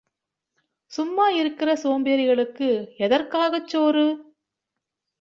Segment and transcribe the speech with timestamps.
[0.91, 2.69] சும்மா இருக்கிற சோம்பேறிகளுக்கு
[2.97, 4.07] எதற்காகச் சோறு?